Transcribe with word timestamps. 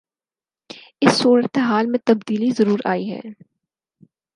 اس 1.01 1.11
صورتحال 1.13 1.85
میں 1.85 1.99
تبدیلی 2.05 2.49
ضرور 2.57 2.79
آئی 2.83 3.11
ہے۔ 3.11 3.19